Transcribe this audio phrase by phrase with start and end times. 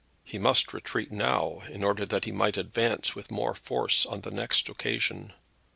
[0.23, 4.31] He must retreat now in order that he might advance with more force on the
[4.31, 5.31] next occasion.